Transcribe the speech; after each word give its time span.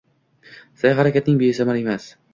Sa’y-harakating 0.83 1.37
besamar 1.43 1.77
emas. 1.83 2.03